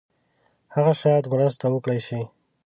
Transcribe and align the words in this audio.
هغه 0.75 0.93
شاید 1.01 1.25
مرسته 1.33 1.65
وکړای 1.69 1.99
شي. 2.07 2.21